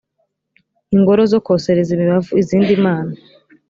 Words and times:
ingoro 0.95 1.21
zo 1.31 1.39
kosereza 1.45 1.89
imibavu 1.93 2.31
izindi 2.41 2.71
mana 2.85 3.13